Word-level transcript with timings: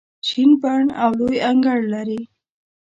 شین 0.27 0.49
بڼ 0.61 0.81
او 1.01 1.09
لوی 1.19 1.37
انګړ 1.49 1.79
لري. 1.93 2.21